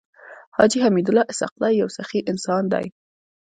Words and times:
حاجي 0.55 0.79
حميدالله 0.85 1.25
اسحق 1.31 1.55
زی 1.61 1.71
يو 1.81 1.87
سخي 1.97 2.19
انسان 2.31 2.63
دی. 2.73 2.85